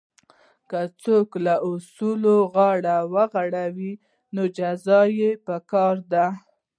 [0.69, 3.93] که څوک له اصولو غاړه غړوي
[4.35, 6.25] نو جزا یې پکار ده.